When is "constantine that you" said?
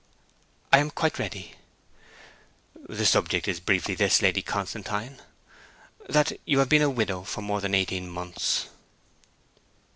4.41-6.57